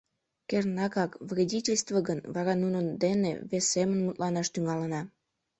[0.49, 5.01] Кернакак вредительство гын, вара нунын дене вес семын мутланаш тӱҥалына.